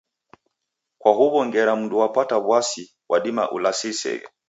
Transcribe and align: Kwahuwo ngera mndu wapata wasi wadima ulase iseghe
Kwahuwo 1.01 1.39
ngera 1.47 1.73
mndu 1.79 1.95
wapata 2.01 2.35
wasi 2.49 2.81
wadima 3.11 3.43
ulase 3.55 3.85
iseghe 3.93 4.27